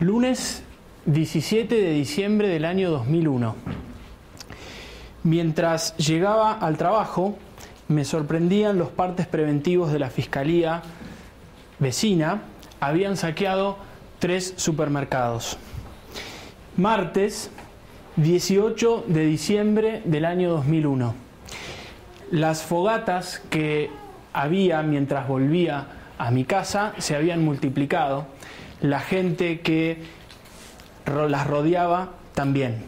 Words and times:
Lunes 0.00 0.62
17 1.06 1.74
de 1.74 1.90
diciembre 1.90 2.46
del 2.46 2.64
año 2.64 2.88
2001. 2.88 3.56
Mientras 5.24 5.96
llegaba 5.96 6.52
al 6.52 6.76
trabajo, 6.76 7.36
me 7.88 8.04
sorprendían 8.04 8.78
los 8.78 8.90
partes 8.90 9.26
preventivos 9.26 9.92
de 9.92 9.98
la 9.98 10.08
Fiscalía 10.08 10.82
vecina. 11.80 12.42
Habían 12.78 13.16
saqueado 13.16 13.76
tres 14.20 14.54
supermercados. 14.56 15.58
Martes 16.76 17.50
18 18.14 19.06
de 19.08 19.26
diciembre 19.26 20.02
del 20.04 20.26
año 20.26 20.50
2001. 20.50 21.12
Las 22.30 22.62
fogatas 22.62 23.42
que 23.50 23.90
había 24.32 24.80
mientras 24.82 25.26
volvía 25.26 25.88
a 26.18 26.30
mi 26.30 26.44
casa 26.44 26.92
se 26.98 27.16
habían 27.16 27.44
multiplicado. 27.44 28.26
La 28.80 29.00
gente 29.00 29.60
que 29.60 29.98
las 31.06 31.46
rodeaba 31.46 32.10
también. 32.34 32.84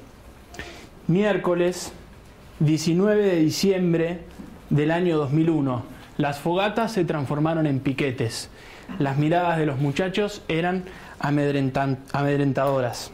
Miércoles 1.08 1.92
19 2.60 3.24
de 3.24 3.36
diciembre 3.36 4.20
del 4.68 4.90
año 4.90 5.16
2001. 5.18 5.82
Las 6.18 6.38
fogatas 6.38 6.92
se 6.92 7.04
transformaron 7.04 7.66
en 7.66 7.80
piquetes. 7.80 8.50
Las 8.98 9.16
miradas 9.16 9.58
de 9.58 9.66
los 9.66 9.78
muchachos 9.78 10.42
eran 10.48 10.84
amedrentadoras. 11.18 13.10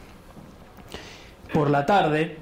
Por 1.52 1.70
la 1.70 1.86
tarde, 1.86 2.36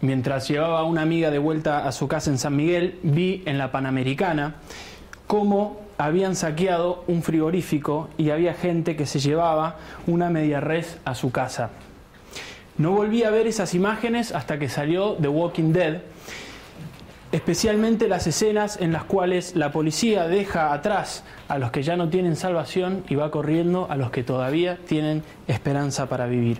mientras 0.00 0.48
llevaba 0.48 0.82
una 0.84 1.02
amiga 1.02 1.30
de 1.30 1.38
vuelta 1.38 1.86
a 1.86 1.92
su 1.92 2.08
casa 2.08 2.30
en 2.30 2.38
San 2.38 2.56
Miguel, 2.56 2.98
vi 3.02 3.42
en 3.46 3.56
la 3.56 3.70
Panamericana 3.70 4.56
cómo 5.26 5.81
habían 6.04 6.36
saqueado 6.36 7.04
un 7.06 7.22
frigorífico 7.22 8.08
y 8.18 8.30
había 8.30 8.54
gente 8.54 8.96
que 8.96 9.06
se 9.06 9.20
llevaba 9.20 9.76
una 10.06 10.30
media 10.30 10.60
res 10.60 10.98
a 11.04 11.14
su 11.14 11.30
casa. 11.30 11.70
No 12.78 12.92
volví 12.92 13.22
a 13.22 13.30
ver 13.30 13.46
esas 13.46 13.74
imágenes 13.74 14.32
hasta 14.32 14.58
que 14.58 14.68
salió 14.68 15.14
The 15.20 15.28
Walking 15.28 15.72
Dead, 15.72 16.00
especialmente 17.30 18.08
las 18.08 18.26
escenas 18.26 18.78
en 18.80 18.92
las 18.92 19.04
cuales 19.04 19.54
la 19.54 19.72
policía 19.72 20.26
deja 20.26 20.72
atrás 20.72 21.22
a 21.48 21.58
los 21.58 21.70
que 21.70 21.82
ya 21.82 21.96
no 21.96 22.08
tienen 22.08 22.36
salvación 22.36 23.04
y 23.08 23.14
va 23.14 23.30
corriendo 23.30 23.86
a 23.90 23.96
los 23.96 24.10
que 24.10 24.24
todavía 24.24 24.78
tienen 24.86 25.22
esperanza 25.46 26.08
para 26.08 26.26
vivir. 26.26 26.58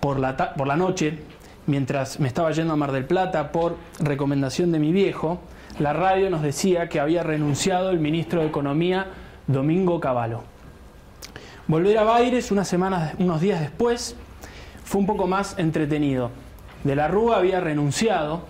Por 0.00 0.18
la, 0.20 0.36
por 0.54 0.66
la 0.66 0.76
noche, 0.76 1.18
mientras 1.66 2.20
me 2.20 2.28
estaba 2.28 2.50
yendo 2.52 2.72
a 2.72 2.76
Mar 2.76 2.92
del 2.92 3.04
Plata 3.04 3.50
por 3.50 3.76
recomendación 3.98 4.72
de 4.72 4.78
mi 4.78 4.92
viejo, 4.92 5.40
la 5.78 5.92
radio 5.92 6.30
nos 6.30 6.42
decía 6.42 6.88
que 6.88 7.00
había 7.00 7.22
renunciado 7.22 7.90
el 7.90 7.98
ministro 7.98 8.40
de 8.40 8.46
Economía 8.46 9.08
Domingo 9.46 10.00
Cavallo. 10.00 10.42
Volver 11.66 11.98
a 11.98 12.04
Baires 12.04 12.50
unas 12.50 12.66
semanas, 12.66 13.14
unos 13.18 13.40
días 13.40 13.60
después 13.60 14.16
fue 14.84 15.00
un 15.00 15.06
poco 15.06 15.26
más 15.26 15.58
entretenido. 15.58 16.30
De 16.84 16.96
la 16.96 17.08
Rúa 17.08 17.36
había 17.36 17.60
renunciado, 17.60 18.42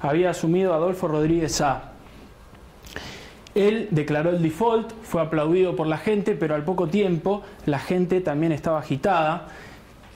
había 0.00 0.30
asumido 0.30 0.74
Adolfo 0.74 1.08
Rodríguez 1.08 1.60
A. 1.60 1.92
Él 3.54 3.88
declaró 3.90 4.30
el 4.30 4.42
default, 4.42 4.92
fue 5.04 5.22
aplaudido 5.22 5.76
por 5.76 5.86
la 5.86 5.98
gente, 5.98 6.34
pero 6.34 6.54
al 6.54 6.64
poco 6.64 6.88
tiempo 6.88 7.42
la 7.66 7.78
gente 7.78 8.20
también 8.20 8.52
estaba 8.52 8.80
agitada, 8.80 9.46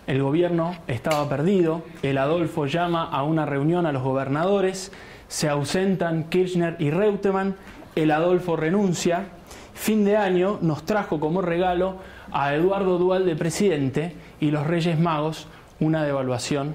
el 0.06 0.22
gobierno 0.22 0.74
estaba 0.89 1.28
perdido, 1.28 1.83
el 2.02 2.19
Adolfo 2.19 2.66
llama 2.66 3.05
a 3.05 3.22
una 3.22 3.46
reunión 3.46 3.86
a 3.86 3.92
los 3.92 4.02
gobernadores, 4.02 4.91
se 5.29 5.48
ausentan 5.48 6.25
Kirchner 6.25 6.77
y 6.79 6.91
Reutemann, 6.91 7.55
el 7.95 8.11
Adolfo 8.11 8.57
renuncia, 8.57 9.27
fin 9.75 10.05
de 10.05 10.17
año 10.17 10.59
nos 10.62 10.85
trajo 10.85 11.20
como 11.20 11.42
regalo 11.42 11.97
a 12.33 12.55
Eduardo 12.55 12.98
Dual 12.98 13.27
de 13.27 13.36
presidente 13.36 14.14
y 14.41 14.51
los 14.51 14.67
Reyes 14.67 14.98
Magos 14.98 15.47
una 15.80 16.02
devaluación 16.05 16.75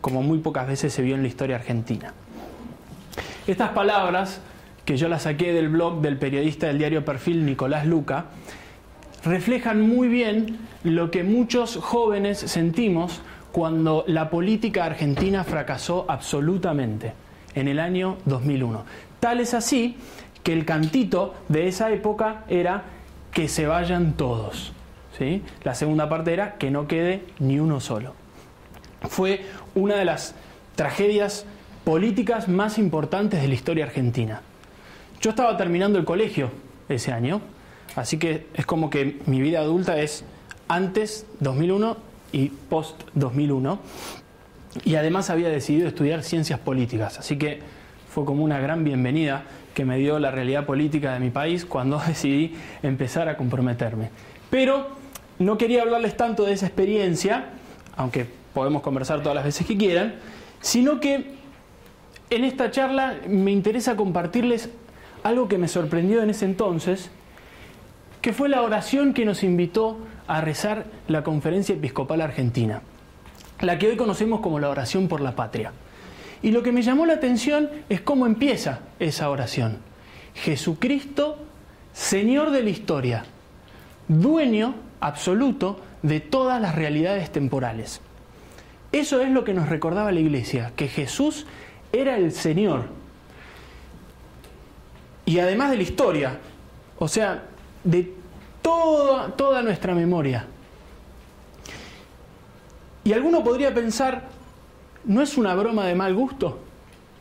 como 0.00 0.22
muy 0.22 0.38
pocas 0.38 0.66
veces 0.66 0.92
se 0.92 1.02
vio 1.02 1.14
en 1.14 1.22
la 1.22 1.28
historia 1.28 1.56
argentina. 1.56 2.12
Estas 3.46 3.70
palabras, 3.70 4.40
que 4.84 4.96
yo 4.96 5.08
las 5.08 5.22
saqué 5.22 5.52
del 5.52 5.68
blog 5.68 6.00
del 6.00 6.18
periodista 6.18 6.66
del 6.66 6.78
diario 6.78 7.04
Perfil 7.04 7.44
Nicolás 7.44 7.86
Luca, 7.86 8.26
reflejan 9.24 9.80
muy 9.80 10.08
bien 10.08 10.58
lo 10.84 11.10
que 11.10 11.24
muchos 11.24 11.76
jóvenes 11.76 12.38
sentimos 12.38 13.20
cuando 13.52 14.04
la 14.06 14.30
política 14.30 14.84
argentina 14.84 15.42
fracasó 15.44 16.06
absolutamente 16.08 17.12
en 17.54 17.68
el 17.68 17.78
año 17.78 18.16
2001. 18.26 18.84
Tal 19.20 19.40
es 19.40 19.54
así 19.54 19.96
que 20.42 20.52
el 20.52 20.64
cantito 20.64 21.34
de 21.48 21.68
esa 21.68 21.90
época 21.90 22.44
era 22.48 22.84
que 23.32 23.48
se 23.48 23.66
vayan 23.66 24.14
todos. 24.14 24.72
¿sí? 25.18 25.42
La 25.62 25.74
segunda 25.74 26.08
parte 26.08 26.32
era 26.32 26.56
que 26.56 26.70
no 26.70 26.88
quede 26.88 27.24
ni 27.38 27.60
uno 27.60 27.80
solo. 27.80 28.14
Fue 29.08 29.44
una 29.74 29.96
de 29.96 30.04
las 30.04 30.34
tragedias 30.76 31.46
políticas 31.84 32.48
más 32.48 32.78
importantes 32.78 33.40
de 33.40 33.48
la 33.48 33.54
historia 33.54 33.84
argentina. 33.84 34.42
Yo 35.20 35.30
estaba 35.30 35.56
terminando 35.56 35.98
el 35.98 36.04
colegio 36.04 36.50
ese 36.88 37.12
año, 37.12 37.40
así 37.96 38.18
que 38.18 38.46
es 38.54 38.66
como 38.66 38.90
que 38.90 39.20
mi 39.26 39.40
vida 39.40 39.60
adulta 39.60 40.00
es 40.00 40.24
antes 40.68 41.26
2001 41.40 41.96
y 42.32 42.48
post 42.48 43.02
2001. 43.14 43.78
Y 44.84 44.94
además 44.94 45.30
había 45.30 45.48
decidido 45.48 45.88
estudiar 45.88 46.22
ciencias 46.22 46.60
políticas, 46.60 47.18
así 47.18 47.36
que 47.36 47.60
fue 48.08 48.24
como 48.24 48.44
una 48.44 48.58
gran 48.58 48.84
bienvenida 48.84 49.44
que 49.74 49.84
me 49.84 49.98
dio 49.98 50.18
la 50.18 50.30
realidad 50.30 50.66
política 50.66 51.12
de 51.14 51.20
mi 51.20 51.30
país 51.30 51.64
cuando 51.64 51.98
decidí 52.06 52.54
empezar 52.82 53.28
a 53.28 53.36
comprometerme. 53.36 54.10
Pero 54.50 54.88
no 55.38 55.56
quería 55.58 55.82
hablarles 55.82 56.16
tanto 56.16 56.44
de 56.44 56.52
esa 56.52 56.66
experiencia, 56.66 57.46
aunque 57.96 58.26
podemos 58.52 58.82
conversar 58.82 59.20
todas 59.20 59.34
las 59.34 59.44
veces 59.44 59.66
que 59.66 59.76
quieran, 59.76 60.16
sino 60.60 61.00
que 61.00 61.34
en 62.30 62.44
esta 62.44 62.70
charla 62.70 63.16
me 63.28 63.50
interesa 63.50 63.96
compartirles 63.96 64.70
algo 65.22 65.48
que 65.48 65.58
me 65.58 65.68
sorprendió 65.68 66.22
en 66.22 66.30
ese 66.30 66.44
entonces, 66.44 67.10
que 68.20 68.32
fue 68.32 68.48
la 68.48 68.62
oración 68.62 69.14
que 69.14 69.24
nos 69.24 69.42
invitó 69.42 69.98
a 70.26 70.40
rezar 70.40 70.86
la 71.08 71.22
Conferencia 71.24 71.74
Episcopal 71.74 72.20
Argentina, 72.20 72.82
la 73.60 73.78
que 73.78 73.88
hoy 73.88 73.96
conocemos 73.96 74.40
como 74.40 74.58
la 74.58 74.68
oración 74.68 75.08
por 75.08 75.20
la 75.20 75.36
patria. 75.36 75.72
Y 76.42 76.52
lo 76.52 76.62
que 76.62 76.72
me 76.72 76.82
llamó 76.82 77.06
la 77.06 77.14
atención 77.14 77.70
es 77.88 78.00
cómo 78.00 78.26
empieza 78.26 78.80
esa 78.98 79.28
oración. 79.30 79.78
Jesucristo, 80.34 81.38
Señor 81.92 82.50
de 82.50 82.62
la 82.62 82.70
historia, 82.70 83.24
dueño 84.08 84.74
absoluto 85.00 85.80
de 86.02 86.20
todas 86.20 86.60
las 86.60 86.74
realidades 86.74 87.30
temporales. 87.30 88.00
Eso 88.92 89.20
es 89.20 89.30
lo 89.30 89.44
que 89.44 89.54
nos 89.54 89.68
recordaba 89.68 90.12
la 90.12 90.20
iglesia, 90.20 90.72
que 90.76 90.88
Jesús 90.88 91.46
era 91.92 92.16
el 92.16 92.32
Señor. 92.32 92.86
Y 95.26 95.38
además 95.38 95.70
de 95.70 95.76
la 95.76 95.82
historia, 95.82 96.38
o 96.98 97.06
sea, 97.06 97.44
de 97.84 98.12
toda, 98.62 99.28
toda 99.36 99.62
nuestra 99.62 99.94
memoria. 99.94 100.46
Y 103.10 103.12
alguno 103.12 103.42
podría 103.42 103.74
pensar, 103.74 104.28
¿no 105.04 105.20
es 105.20 105.36
una 105.36 105.56
broma 105.56 105.84
de 105.84 105.96
mal 105.96 106.14
gusto? 106.14 106.60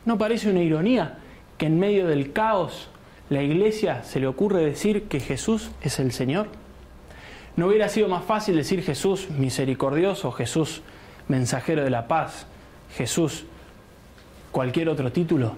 ¿No 0.06 0.20
parece 0.20 0.52
una 0.52 0.62
ironía 0.62 1.18
que 1.58 1.66
en 1.66 1.80
medio 1.80 2.06
del 2.06 2.32
caos 2.32 2.90
la 3.32 3.42
iglesia 3.42 4.04
se 4.04 4.20
le 4.20 4.28
ocurre 4.28 4.64
decir 4.64 5.06
que 5.06 5.20
Jesús 5.20 5.72
es 5.82 5.98
el 5.98 6.12
Señor? 6.12 6.50
¿No 7.56 7.66
hubiera 7.66 7.90
sido 7.90 8.08
más 8.08 8.24
fácil 8.24 8.56
decir 8.56 8.84
Jesús 8.84 9.32
misericordioso, 9.32 10.32
Jesús 10.32 10.84
mensajero 11.28 11.84
de 11.84 11.90
la 11.90 12.08
paz, 12.08 12.46
Jesús 12.96 13.46
cualquier 14.52 14.90
otro 14.90 15.12
título? 15.12 15.56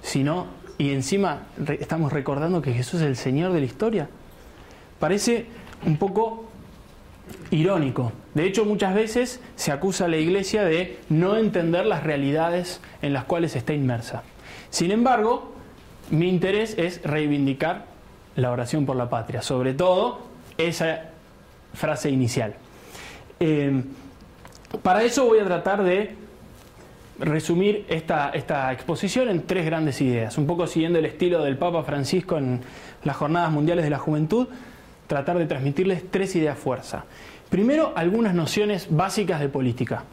Sino, 0.00 0.46
y 0.78 0.92
encima 0.92 1.42
estamos 1.78 2.14
recordando 2.14 2.62
que 2.62 2.72
Jesús 2.72 3.02
es 3.02 3.08
el 3.08 3.16
Señor 3.16 3.52
de 3.52 3.60
la 3.60 3.66
historia. 3.66 4.08
Parece 4.98 5.44
un 5.84 5.98
poco 5.98 6.46
irónico. 7.50 8.12
De 8.34 8.44
hecho, 8.46 8.64
muchas 8.64 8.94
veces 8.94 9.40
se 9.56 9.72
acusa 9.72 10.06
a 10.06 10.08
la 10.08 10.16
Iglesia 10.16 10.64
de 10.64 10.98
no 11.08 11.36
entender 11.36 11.86
las 11.86 12.02
realidades 12.02 12.80
en 13.02 13.12
las 13.12 13.24
cuales 13.24 13.56
está 13.56 13.72
inmersa. 13.72 14.22
Sin 14.70 14.90
embargo, 14.90 15.52
mi 16.10 16.28
interés 16.28 16.76
es 16.78 17.02
reivindicar 17.02 17.86
la 18.36 18.50
oración 18.50 18.84
por 18.86 18.96
la 18.96 19.08
patria, 19.08 19.42
sobre 19.42 19.74
todo 19.74 20.20
esa 20.58 21.10
frase 21.72 22.10
inicial. 22.10 22.54
Eh, 23.40 23.82
para 24.82 25.02
eso 25.04 25.26
voy 25.26 25.38
a 25.38 25.44
tratar 25.44 25.84
de 25.84 26.16
resumir 27.18 27.84
esta, 27.88 28.30
esta 28.30 28.72
exposición 28.72 29.28
en 29.28 29.42
tres 29.46 29.64
grandes 29.64 30.00
ideas, 30.00 30.36
un 30.36 30.46
poco 30.46 30.66
siguiendo 30.66 30.98
el 30.98 31.06
estilo 31.06 31.44
del 31.44 31.56
Papa 31.56 31.84
Francisco 31.84 32.36
en 32.36 32.60
las 33.04 33.16
Jornadas 33.16 33.52
Mundiales 33.52 33.84
de 33.84 33.90
la 33.90 33.98
Juventud, 33.98 34.48
tratar 35.06 35.38
de 35.38 35.46
transmitirles 35.46 36.10
tres 36.10 36.34
ideas 36.36 36.58
fuerza. 36.58 37.04
Primero, 37.50 37.92
algunas 37.94 38.34
nociones 38.34 38.88
básicas 38.90 39.40
de 39.40 39.48
política. 39.48 40.04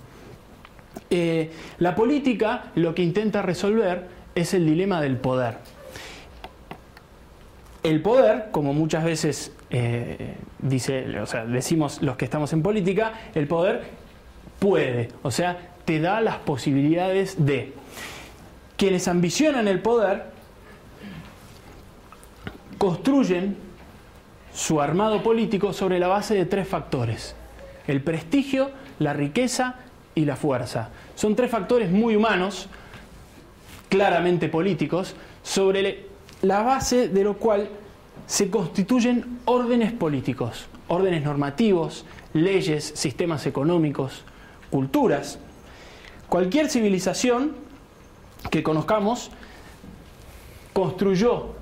Eh, 1.09 1.51
la 1.79 1.95
política 1.95 2.65
lo 2.75 2.93
que 2.93 3.03
intenta 3.03 3.41
resolver 3.41 4.07
es 4.35 4.53
el 4.53 4.65
dilema 4.65 5.01
del 5.01 5.17
poder. 5.17 5.57
El 7.83 8.01
poder, 8.01 8.49
como 8.51 8.73
muchas 8.73 9.03
veces 9.03 9.53
eh, 9.69 10.35
dice, 10.59 11.19
o 11.19 11.25
sea, 11.25 11.45
decimos 11.45 12.01
los 12.01 12.15
que 12.15 12.25
estamos 12.25 12.53
en 12.53 12.61
política, 12.61 13.13
el 13.33 13.47
poder 13.47 13.83
puede, 14.59 15.09
o 15.23 15.31
sea, 15.31 15.71
te 15.85 15.99
da 15.99 16.21
las 16.21 16.37
posibilidades 16.37 17.43
de. 17.43 17.73
Quienes 18.77 19.07
ambicionan 19.07 19.67
el 19.67 19.79
poder 19.79 20.25
construyen 22.77 23.55
su 24.53 24.81
armado 24.81 25.23
político 25.23 25.73
sobre 25.73 25.99
la 25.99 26.07
base 26.07 26.35
de 26.35 26.45
tres 26.45 26.67
factores. 26.67 27.35
El 27.87 28.01
prestigio, 28.01 28.71
la 28.99 29.13
riqueza 29.13 29.75
y 30.15 30.25
la 30.25 30.35
fuerza. 30.35 30.89
Son 31.15 31.35
tres 31.35 31.51
factores 31.51 31.91
muy 31.91 32.15
humanos, 32.15 32.67
claramente 33.89 34.49
políticos, 34.49 35.15
sobre 35.43 36.07
la 36.41 36.61
base 36.63 37.07
de 37.07 37.23
lo 37.23 37.37
cual 37.37 37.69
se 38.25 38.49
constituyen 38.49 39.39
órdenes 39.45 39.91
políticos, 39.91 40.67
órdenes 40.87 41.23
normativos, 41.23 42.05
leyes, 42.33 42.91
sistemas 42.95 43.45
económicos, 43.45 44.23
culturas. 44.69 45.39
Cualquier 46.29 46.69
civilización 46.69 47.55
que 48.49 48.63
conozcamos 48.63 49.31
construyó 50.73 51.55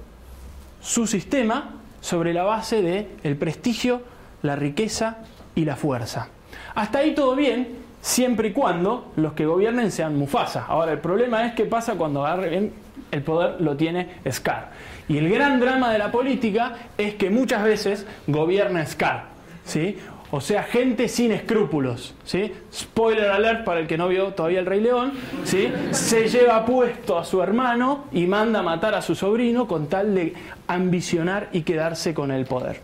su 0.81 1.07
sistema 1.07 1.78
sobre 2.01 2.33
la 2.33 2.43
base 2.43 2.81
de 2.81 3.07
el 3.23 3.35
prestigio, 3.35 4.01
la 4.41 4.55
riqueza 4.55 5.17
y 5.55 5.65
la 5.65 5.75
fuerza. 5.75 6.29
Hasta 6.75 6.99
ahí 6.99 7.13
todo 7.13 7.35
bien, 7.35 7.79
siempre 8.01 8.49
y 8.49 8.51
cuando 8.53 9.11
los 9.15 9.33
que 9.33 9.45
gobiernen 9.45 9.91
sean 9.91 10.17
Mufasa. 10.17 10.65
Ahora, 10.67 10.91
el 10.91 10.99
problema 10.99 11.45
es 11.45 11.53
qué 11.53 11.65
pasa 11.65 11.95
cuando 11.95 12.25
el 12.27 13.23
poder 13.23 13.61
lo 13.61 13.75
tiene 13.75 14.19
Scar. 14.29 14.71
Y 15.07 15.17
el 15.17 15.29
gran 15.29 15.59
drama 15.59 15.91
de 15.91 15.97
la 15.97 16.11
política 16.11 16.75
es 16.97 17.15
que 17.15 17.29
muchas 17.29 17.63
veces 17.63 18.05
gobierna 18.27 18.85
Scar. 18.85 19.25
¿sí? 19.65 19.97
O 20.31 20.41
sea, 20.41 20.61
gente 20.63 21.07
sin 21.07 21.31
escrúpulos, 21.31 22.13
¿sí? 22.23 22.53
Spoiler 22.71 23.29
alert 23.29 23.63
para 23.63 23.79
el 23.79 23.87
que 23.87 23.97
no 23.97 24.07
vio 24.07 24.33
todavía 24.33 24.59
el 24.59 24.67
Rey 24.67 24.79
León, 24.79 25.13
¿sí? 25.43 25.71
Se 25.91 26.27
lleva 26.27 26.65
puesto 26.65 27.17
a 27.17 27.25
su 27.25 27.41
hermano 27.41 28.05
y 28.11 28.27
manda 28.27 28.59
a 28.59 28.63
matar 28.63 28.93
a 28.93 29.01
su 29.01 29.15
sobrino 29.15 29.67
con 29.67 29.87
tal 29.87 30.13
de 30.13 30.33
ambicionar 30.67 31.49
y 31.51 31.61
quedarse 31.61 32.13
con 32.13 32.29
el 32.31 32.45
poder. 32.45 32.81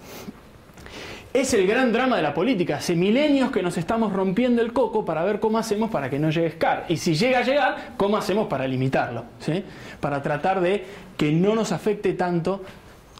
Es 1.36 1.54
el 1.54 1.68
gran 1.68 1.92
drama 1.92 2.16
de 2.16 2.22
la 2.24 2.34
política. 2.34 2.78
Hace 2.78 2.96
milenios 2.96 3.52
que 3.52 3.62
nos 3.62 3.78
estamos 3.78 4.14
rompiendo 4.14 4.62
el 4.62 4.72
coco 4.72 5.04
para 5.04 5.22
ver 5.24 5.42
cómo 5.42 5.58
hacemos 5.58 5.92
para 5.92 6.10
que 6.10 6.18
no 6.18 6.30
llegue 6.30 6.52
Scar. 6.52 6.86
Y 6.88 6.96
si 6.96 7.14
llega 7.14 7.40
a 7.40 7.44
llegar, 7.44 7.76
cómo 7.98 8.16
hacemos 8.16 8.48
para 8.48 8.66
limitarlo. 8.66 9.26
¿sí? 9.40 9.62
Para 10.00 10.24
tratar 10.24 10.62
de 10.62 10.86
que 11.18 11.34
no 11.34 11.54
nos 11.54 11.74
afecte 11.74 12.14
tanto 12.14 12.64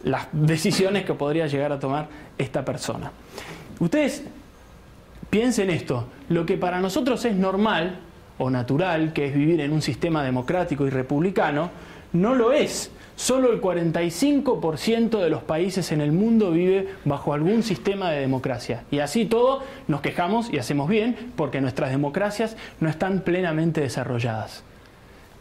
las 0.02 0.28
decisiones 0.32 1.04
que 1.04 1.12
podría 1.12 1.46
llegar 1.46 1.72
a 1.72 1.78
tomar 1.78 2.08
esta 2.38 2.64
persona. 2.64 3.12
Ustedes 3.78 4.22
piensen 5.30 5.70
esto, 5.70 6.06
lo 6.28 6.46
que 6.46 6.56
para 6.56 6.80
nosotros 6.80 7.24
es 7.24 7.36
normal 7.36 7.98
o 8.38 8.50
natural, 8.50 9.12
que 9.12 9.26
es 9.26 9.34
vivir 9.34 9.60
en 9.60 9.72
un 9.72 9.82
sistema 9.82 10.22
democrático 10.22 10.86
y 10.86 10.90
republicano, 10.90 11.70
no 12.12 12.34
lo 12.34 12.52
es. 12.52 12.90
Solo 13.16 13.50
el 13.50 13.62
45% 13.62 15.22
de 15.22 15.30
los 15.30 15.42
países 15.42 15.90
en 15.90 16.02
el 16.02 16.12
mundo 16.12 16.50
vive 16.50 16.88
bajo 17.06 17.32
algún 17.32 17.62
sistema 17.62 18.10
de 18.10 18.20
democracia. 18.20 18.84
Y 18.90 18.98
así 18.98 19.24
todo 19.24 19.62
nos 19.88 20.02
quejamos 20.02 20.52
y 20.52 20.58
hacemos 20.58 20.88
bien 20.88 21.32
porque 21.34 21.62
nuestras 21.62 21.90
democracias 21.90 22.56
no 22.78 22.90
están 22.90 23.20
plenamente 23.20 23.80
desarrolladas. 23.80 24.64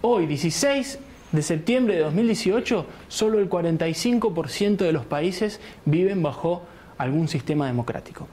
Hoy, 0.02 0.26
16 0.26 1.00
de 1.34 1.42
septiembre 1.42 1.96
de 1.96 2.02
2018, 2.02 2.86
solo 3.10 3.40
el 3.40 3.50
45% 3.50 4.78
de 4.78 4.94
los 4.94 5.06
países 5.06 5.60
viven 5.84 6.24
bajo 6.24 6.62
algún 6.97 7.27
sistema 7.27 7.68
democrático. 7.68 8.27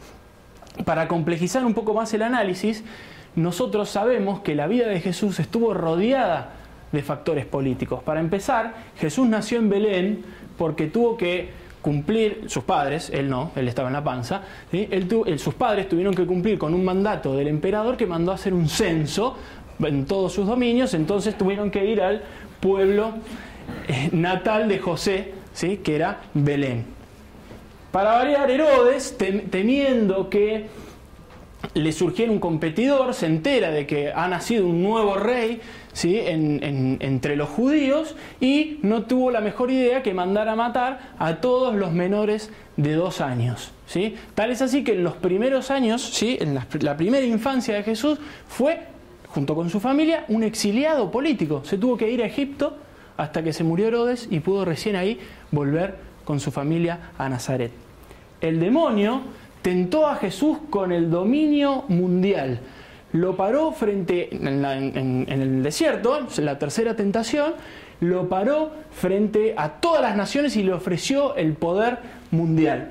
Para 0.84 1.08
complejizar 1.08 1.64
un 1.64 1.74
poco 1.74 1.94
más 1.94 2.12
el 2.14 2.22
análisis, 2.22 2.82
nosotros 3.34 3.88
sabemos 3.88 4.40
que 4.40 4.54
la 4.54 4.66
vida 4.66 4.86
de 4.86 5.00
Jesús 5.00 5.38
estuvo 5.40 5.74
rodeada 5.74 6.52
de 6.92 7.02
factores 7.02 7.46
políticos. 7.46 8.02
Para 8.02 8.20
empezar, 8.20 8.74
Jesús 8.98 9.26
nació 9.26 9.58
en 9.58 9.70
Belén 9.70 10.24
porque 10.56 10.86
tuvo 10.86 11.16
que 11.16 11.50
cumplir, 11.80 12.44
sus 12.46 12.62
padres, 12.62 13.10
él 13.12 13.28
no, 13.28 13.50
él 13.56 13.66
estaba 13.66 13.88
en 13.88 13.94
la 13.94 14.04
panza, 14.04 14.42
sus 15.36 15.54
padres 15.54 15.88
tuvieron 15.88 16.14
que 16.14 16.24
cumplir 16.24 16.56
con 16.56 16.74
un 16.74 16.84
mandato 16.84 17.34
del 17.34 17.48
emperador 17.48 17.96
que 17.96 18.06
mandó 18.06 18.30
a 18.30 18.36
hacer 18.36 18.54
un 18.54 18.68
censo 18.68 19.36
en 19.80 20.06
todos 20.06 20.32
sus 20.32 20.46
dominios, 20.46 20.94
entonces 20.94 21.36
tuvieron 21.36 21.70
que 21.70 21.84
ir 21.84 22.00
al 22.00 22.22
pueblo 22.60 23.14
eh, 23.88 24.10
natal 24.12 24.68
de 24.68 24.78
José, 24.78 25.34
¿sí? 25.52 25.78
que 25.78 25.96
era 25.96 26.20
Belén. 26.34 27.01
Para 27.92 28.12
variar, 28.12 28.50
Herodes, 28.50 29.16
temiendo 29.50 30.30
que 30.30 30.66
le 31.74 31.92
surgiera 31.92 32.32
un 32.32 32.40
competidor, 32.40 33.12
se 33.12 33.26
entera 33.26 33.70
de 33.70 33.86
que 33.86 34.10
ha 34.12 34.26
nacido 34.28 34.66
un 34.66 34.82
nuevo 34.82 35.14
rey 35.16 35.60
¿sí? 35.92 36.18
entre 36.24 37.36
los 37.36 37.50
judíos 37.50 38.16
y 38.40 38.78
no 38.82 39.02
tuvo 39.02 39.30
la 39.30 39.42
mejor 39.42 39.70
idea 39.70 40.02
que 40.02 40.14
mandar 40.14 40.48
a 40.48 40.56
matar 40.56 41.12
a 41.18 41.36
todos 41.36 41.74
los 41.74 41.92
menores 41.92 42.50
de 42.78 42.94
dos 42.94 43.20
años. 43.20 43.72
Tal 44.34 44.50
es 44.50 44.62
así 44.62 44.84
que 44.84 44.92
en 44.92 45.04
los 45.04 45.14
primeros 45.14 45.70
años, 45.70 46.02
¿sí? 46.02 46.38
en 46.40 46.54
la 46.54 46.96
primera 46.96 47.26
infancia 47.26 47.74
de 47.74 47.82
Jesús, 47.82 48.18
fue, 48.48 48.80
junto 49.28 49.54
con 49.54 49.68
su 49.68 49.80
familia, 49.80 50.24
un 50.28 50.44
exiliado 50.44 51.10
político. 51.10 51.62
Se 51.64 51.76
tuvo 51.76 51.98
que 51.98 52.10
ir 52.10 52.22
a 52.22 52.26
Egipto 52.26 52.74
hasta 53.18 53.42
que 53.42 53.52
se 53.52 53.64
murió 53.64 53.88
Herodes 53.88 54.28
y 54.30 54.40
pudo 54.40 54.64
recién 54.64 54.96
ahí 54.96 55.20
volver 55.50 55.96
con 56.24 56.40
su 56.40 56.50
familia 56.50 57.10
a 57.18 57.28
Nazaret. 57.28 57.81
El 58.42 58.58
demonio 58.58 59.22
tentó 59.62 60.06
a 60.06 60.16
Jesús 60.16 60.58
con 60.68 60.92
el 60.92 61.10
dominio 61.10 61.84
mundial. 61.88 62.60
Lo 63.12 63.36
paró 63.36 63.72
frente, 63.72 64.34
en, 64.34 65.26
el 65.28 65.62
desierto, 65.62 66.26
la 66.38 66.58
tercera 66.58 66.96
tentación, 66.96 67.54
lo 68.00 68.28
paró 68.28 68.72
frente 68.90 69.54
a 69.56 69.74
todas 69.74 70.02
las 70.02 70.16
naciones 70.16 70.56
y 70.56 70.64
le 70.64 70.72
ofreció 70.72 71.36
el 71.36 71.52
poder 71.52 71.98
mundial. 72.32 72.90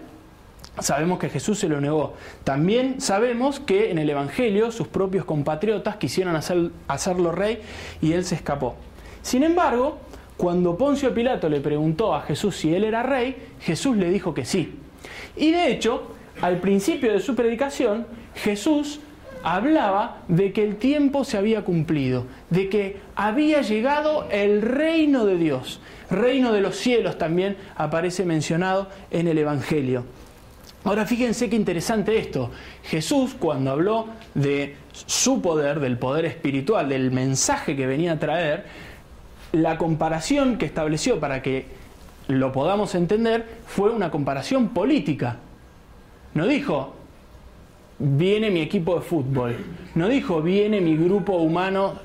Sabemos 0.79 1.19
que 1.19 1.27
Jesús 1.27 1.59
se 1.59 1.67
lo 1.67 1.81
negó. 1.81 2.13
También 2.45 3.01
sabemos 3.01 3.59
que 3.59 3.91
en 3.91 3.97
el 3.97 4.09
Evangelio 4.09 4.71
sus 4.71 4.87
propios 4.87 5.25
compatriotas 5.25 5.97
quisieron 5.97 6.35
hacerlo 6.35 7.31
rey 7.33 7.61
y 8.01 8.13
él 8.13 8.23
se 8.23 8.35
escapó. 8.35 8.75
Sin 9.21 9.43
embargo, 9.43 9.97
cuando 10.37 10.77
Poncio 10.77 11.13
Pilato 11.13 11.49
le 11.49 11.59
preguntó 11.59 12.15
a 12.15 12.21
Jesús 12.21 12.55
si 12.55 12.73
él 12.73 12.85
era 12.85 13.03
rey, 13.03 13.35
Jesús 13.59 13.97
le 13.97 14.09
dijo 14.09 14.33
que 14.33 14.45
sí. 14.45 14.80
Y 15.35 15.51
de 15.51 15.71
hecho, 15.71 16.15
al 16.41 16.59
principio 16.59 17.13
de 17.13 17.19
su 17.19 17.35
predicación, 17.35 18.05
Jesús 18.35 18.99
hablaba 19.43 20.17
de 20.27 20.53
que 20.53 20.63
el 20.63 20.75
tiempo 20.77 21.23
se 21.23 21.37
había 21.37 21.63
cumplido, 21.63 22.25
de 22.49 22.69
que 22.69 22.97
había 23.15 23.61
llegado 23.61 24.27
el 24.31 24.61
reino 24.61 25.25
de 25.25 25.37
Dios. 25.37 25.79
Reino 26.09 26.51
de 26.51 26.61
los 26.61 26.75
cielos 26.75 27.17
también 27.17 27.57
aparece 27.75 28.25
mencionado 28.25 28.89
en 29.09 29.27
el 29.27 29.37
Evangelio. 29.37 30.05
Ahora 30.83 31.05
fíjense 31.05 31.49
qué 31.49 31.55
interesante 31.55 32.17
esto. 32.17 32.51
Jesús 32.83 33.35
cuando 33.37 33.71
habló 33.71 34.07
de 34.33 34.75
su 34.93 35.41
poder, 35.41 35.79
del 35.79 35.97
poder 35.97 36.25
espiritual, 36.25 36.89
del 36.89 37.11
mensaje 37.11 37.75
que 37.75 37.85
venía 37.85 38.13
a 38.13 38.19
traer, 38.19 38.65
la 39.51 39.77
comparación 39.77 40.57
que 40.57 40.65
estableció 40.65 41.19
para 41.19 41.41
que 41.41 41.65
lo 42.27 42.51
podamos 42.51 42.95
entender 42.95 43.45
fue 43.65 43.89
una 43.89 44.11
comparación 44.11 44.69
política. 44.69 45.37
No 46.33 46.47
dijo, 46.47 46.93
viene 47.99 48.49
mi 48.49 48.61
equipo 48.61 48.95
de 48.95 49.01
fútbol. 49.01 49.57
No 49.95 50.07
dijo, 50.07 50.41
viene 50.41 50.81
mi 50.81 50.95
grupo 50.95 51.33
humano 51.33 51.95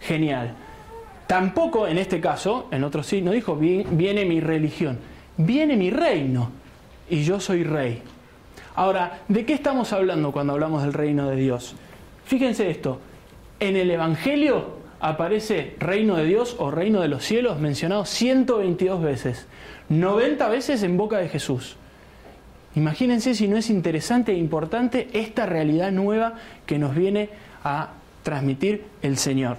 genial. 0.00 0.54
Tampoco 1.26 1.86
en 1.86 1.98
este 1.98 2.20
caso, 2.20 2.68
en 2.70 2.84
otro 2.84 3.02
sí, 3.02 3.22
no 3.22 3.30
dijo, 3.30 3.56
viene 3.56 4.24
mi 4.24 4.40
religión. 4.40 4.98
Viene 5.36 5.76
mi 5.76 5.90
reino 5.90 6.50
y 7.08 7.22
yo 7.22 7.40
soy 7.40 7.64
rey. 7.64 8.02
Ahora, 8.74 9.20
¿de 9.28 9.44
qué 9.44 9.54
estamos 9.54 9.92
hablando 9.92 10.32
cuando 10.32 10.52
hablamos 10.52 10.82
del 10.82 10.92
reino 10.92 11.28
de 11.28 11.36
Dios? 11.36 11.74
Fíjense 12.24 12.70
esto, 12.70 13.00
en 13.60 13.76
el 13.76 13.90
Evangelio 13.90 14.81
aparece 15.02 15.74
reino 15.80 16.16
de 16.16 16.24
Dios 16.24 16.56
o 16.60 16.70
reino 16.70 17.00
de 17.00 17.08
los 17.08 17.24
cielos 17.24 17.58
mencionado 17.58 18.06
122 18.06 19.02
veces, 19.02 19.46
90 19.88 20.48
veces 20.48 20.82
en 20.84 20.96
boca 20.96 21.18
de 21.18 21.28
Jesús. 21.28 21.76
Imagínense 22.76 23.34
si 23.34 23.48
no 23.48 23.56
es 23.56 23.68
interesante 23.68 24.32
e 24.32 24.36
importante 24.36 25.08
esta 25.12 25.44
realidad 25.44 25.90
nueva 25.90 26.36
que 26.64 26.78
nos 26.78 26.94
viene 26.94 27.30
a 27.64 27.90
transmitir 28.22 28.84
el 29.02 29.18
Señor. 29.18 29.56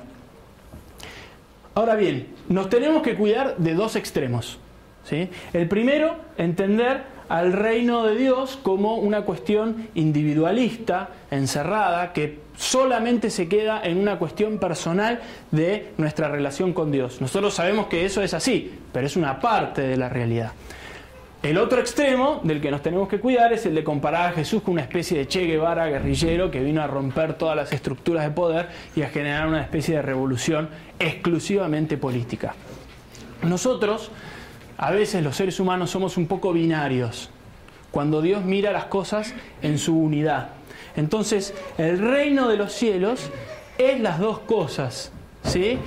Ahora 1.76 1.96
bien, 1.96 2.28
nos 2.48 2.70
tenemos 2.70 3.04
que 3.04 3.16
cuidar 3.16 3.58
de 3.58 3.74
dos 3.74 3.98
extremos. 3.98 4.60
¿sí? 5.04 5.30
El 5.52 5.68
primero, 5.68 6.16
entender 6.38 7.04
al 7.34 7.52
reino 7.52 8.06
de 8.06 8.16
Dios 8.16 8.60
como 8.62 8.98
una 8.98 9.24
cuestión 9.24 9.88
individualista, 9.96 11.10
encerrada, 11.32 12.14
que 12.14 12.38
solamente 12.56 13.32
se 13.32 13.48
queda 13.48 13.82
en 13.84 13.98
una 13.98 14.20
cuestión 14.20 14.60
personal 14.60 15.20
de 15.50 15.94
nuestra 15.98 16.28
relación 16.28 16.74
con 16.74 16.92
Dios. 16.92 17.22
Nosotros 17.22 17.56
sabemos 17.56 17.88
que 17.88 18.06
eso 18.06 18.22
es 18.22 18.36
así, 18.36 18.78
pero 18.92 19.08
es 19.08 19.16
una 19.16 19.40
parte 19.40 19.82
de 19.82 19.98
la 19.98 20.10
realidad. 20.10 20.52
El 21.42 21.58
otro 21.58 21.80
extremo 21.80 22.40
del 22.44 22.62
que 22.62 22.70
nos 22.70 22.84
tenemos 22.84 23.10
que 23.10 23.20
cuidar 23.20 23.52
es 23.52 23.66
el 23.66 23.74
de 23.74 23.84
comparar 23.84 24.30
a 24.30 24.34
Jesús 24.34 24.62
con 24.62 24.74
una 24.74 24.84
especie 24.84 25.18
de 25.18 25.28
Che 25.28 25.48
Guevara 25.48 25.88
guerrillero 25.88 26.52
que 26.52 26.60
vino 26.60 26.84
a 26.84 26.88
romper 26.88 27.34
todas 27.34 27.56
las 27.56 27.74
estructuras 27.74 28.26
de 28.26 28.30
poder 28.30 28.70
y 28.96 29.02
a 29.02 29.10
generar 29.10 29.48
una 29.48 29.64
especie 29.64 29.96
de 29.96 30.04
revolución 30.04 30.70
exclusivamente 31.00 31.98
política. 31.98 32.54
Nosotros, 33.42 34.12
a 34.78 34.92
veces 34.92 35.24
los 35.24 35.36
seres 35.36 35.60
humanos 35.60 35.92
somos 35.92 36.18
un 36.18 36.28
poco 36.28 36.54
binarios, 36.54 37.30
cuando 37.92 38.22
Dios 38.22 38.44
mira 38.44 38.72
las 38.72 38.86
cosas 38.86 39.34
en 39.62 39.78
su 39.78 39.98
unidad. 39.98 40.50
Entonces, 40.96 41.54
el 41.78 42.00
reino 42.00 42.48
de 42.48 42.58
los 42.58 42.74
cielos 42.74 43.30
es 43.78 44.00
las 44.00 44.20
dos 44.20 44.40
cosas, 44.40 45.12
¿sí? 45.44 45.78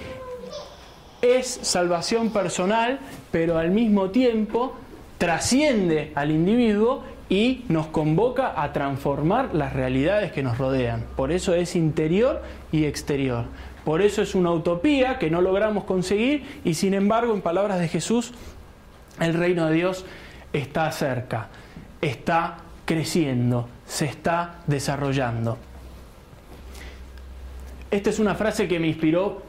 Es 1.22 1.46
salvación 1.62 2.30
personal, 2.30 2.98
pero 3.30 3.58
al 3.58 3.70
mismo 3.70 4.10
tiempo 4.10 4.74
trasciende 5.18 6.12
al 6.14 6.30
individuo 6.30 7.02
y 7.28 7.64
nos 7.68 7.88
convoca 7.88 8.60
a 8.62 8.72
transformar 8.72 9.54
las 9.54 9.72
realidades 9.72 10.30
que 10.32 10.42
nos 10.42 10.58
rodean. 10.58 11.04
Por 11.16 11.32
eso 11.32 11.54
es 11.54 11.74
interior 11.74 12.42
y 12.70 12.84
exterior. 12.84 13.46
Por 13.84 14.02
eso 14.02 14.22
es 14.22 14.34
una 14.34 14.52
utopía 14.52 15.18
que 15.18 15.30
no 15.30 15.40
logramos 15.40 15.84
conseguir 15.84 16.44
y 16.64 16.74
sin 16.74 16.94
embargo, 16.94 17.34
en 17.34 17.40
palabras 17.40 17.78
de 17.78 17.88
Jesús, 17.88 18.32
el 19.20 19.34
reino 19.34 19.66
de 19.66 19.74
Dios 19.74 20.04
está 20.52 20.90
cerca, 20.92 21.48
está 22.00 22.58
creciendo, 22.84 23.68
se 23.86 24.06
está 24.06 24.60
desarrollando. 24.66 25.58
Esta 27.90 28.10
es 28.10 28.18
una 28.18 28.34
frase 28.34 28.66
que 28.68 28.78
me 28.78 28.88
inspiró 28.88 29.42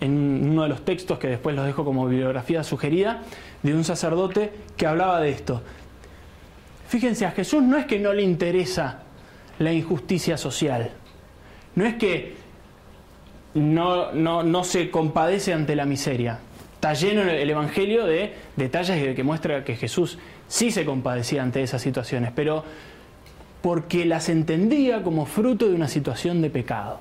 en 0.00 0.50
uno 0.50 0.62
de 0.62 0.68
los 0.68 0.84
textos 0.84 1.18
que 1.18 1.28
después 1.28 1.54
los 1.54 1.66
dejo 1.66 1.84
como 1.84 2.06
bibliografía 2.06 2.64
sugerida, 2.64 3.22
de 3.62 3.74
un 3.74 3.84
sacerdote 3.84 4.52
que 4.76 4.86
hablaba 4.86 5.20
de 5.20 5.30
esto. 5.30 5.62
Fíjense, 6.88 7.26
a 7.26 7.30
Jesús 7.30 7.62
no 7.62 7.76
es 7.76 7.86
que 7.86 7.98
no 7.98 8.12
le 8.12 8.22
interesa 8.22 9.02
la 9.58 9.72
injusticia 9.72 10.36
social, 10.38 10.90
no 11.74 11.84
es 11.84 11.94
que 11.96 12.34
no, 13.54 14.12
no, 14.12 14.64
se 14.64 14.90
compadece 14.90 15.52
ante 15.52 15.76
la 15.76 15.84
miseria. 15.84 16.38
Está 16.80 16.94
lleno 16.94 17.20
el 17.20 17.50
Evangelio 17.50 18.06
de 18.06 18.32
detalles 18.56 19.14
que 19.14 19.22
muestra 19.22 19.64
que 19.64 19.76
Jesús 19.76 20.16
sí 20.48 20.70
se 20.70 20.86
compadecía 20.86 21.42
ante 21.42 21.62
esas 21.62 21.82
situaciones, 21.82 22.32
pero 22.34 22.64
porque 23.60 24.06
las 24.06 24.30
entendía 24.30 25.02
como 25.02 25.26
fruto 25.26 25.68
de 25.68 25.74
una 25.74 25.88
situación 25.88 26.40
de 26.40 26.48
pecado. 26.48 27.00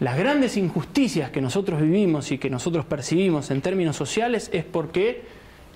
Las 0.00 0.18
grandes 0.18 0.56
injusticias 0.56 1.30
que 1.30 1.40
nosotros 1.40 1.80
vivimos 1.80 2.32
y 2.32 2.38
que 2.38 2.50
nosotros 2.50 2.84
percibimos 2.86 3.52
en 3.52 3.60
términos 3.60 3.94
sociales 3.94 4.50
es 4.52 4.64
porque 4.64 5.22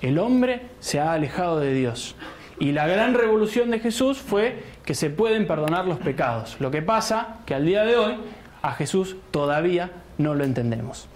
el 0.00 0.18
hombre 0.18 0.62
se 0.80 0.98
ha 0.98 1.12
alejado 1.12 1.60
de 1.60 1.72
Dios. 1.72 2.16
Y 2.58 2.72
la 2.72 2.88
gran 2.88 3.14
revolución 3.14 3.70
de 3.70 3.78
Jesús 3.78 4.18
fue 4.18 4.64
que 4.84 4.94
se 4.94 5.10
pueden 5.10 5.46
perdonar 5.46 5.86
los 5.86 5.98
pecados. 5.98 6.56
Lo 6.58 6.72
que 6.72 6.82
pasa 6.82 7.36
que 7.46 7.54
al 7.54 7.64
día 7.64 7.84
de 7.84 7.96
hoy 7.96 8.16
a 8.62 8.72
Jesús 8.72 9.14
todavía 9.30 9.92
no 10.18 10.34
lo 10.34 10.42
entendemos. 10.42 11.08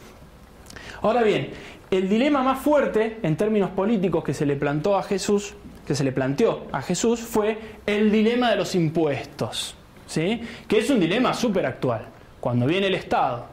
Ahora 1.06 1.22
bien, 1.22 1.50
el 1.92 2.08
dilema 2.08 2.42
más 2.42 2.58
fuerte 2.58 3.18
en 3.22 3.36
términos 3.36 3.70
políticos 3.70 4.24
que 4.24 4.34
se 4.34 4.44
le 4.44 4.56
plantó 4.56 4.96
a 4.96 5.04
Jesús, 5.04 5.54
que 5.86 5.94
se 5.94 6.02
le 6.02 6.10
planteó 6.10 6.66
a 6.72 6.82
Jesús, 6.82 7.20
fue 7.20 7.58
el 7.86 8.10
dilema 8.10 8.50
de 8.50 8.56
los 8.56 8.74
impuestos, 8.74 9.76
¿sí? 10.08 10.40
Que 10.66 10.78
es 10.78 10.90
un 10.90 10.98
dilema 10.98 11.32
súper 11.32 11.64
actual. 11.64 12.06
Cuando 12.40 12.66
viene 12.66 12.88
el 12.88 12.96
Estado 12.96 13.46